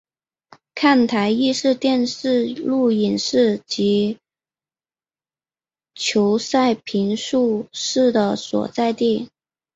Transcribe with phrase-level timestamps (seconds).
[0.73, 4.17] 看台亦是电视录影室及
[5.93, 9.29] 球赛评述室的所在地。